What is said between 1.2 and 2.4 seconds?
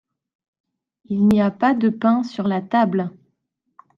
n'y a pas de pain